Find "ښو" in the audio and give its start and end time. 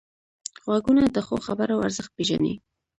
1.25-1.35